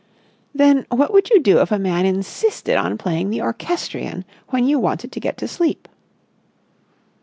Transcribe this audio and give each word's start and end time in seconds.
"Then 0.51 0.87
what 0.89 1.13
would 1.13 1.29
you 1.29 1.39
do 1.39 1.61
if 1.61 1.71
a 1.71 1.77
man 1.77 2.07
insisted 2.07 2.75
on 2.75 2.97
playing 2.97 3.29
the 3.29 3.41
orchestrion 3.43 4.25
when 4.47 4.65
you 4.67 4.79
wanted 4.79 5.11
to 5.11 5.19
get 5.19 5.37
to 5.37 5.47
sleep?" 5.47 5.87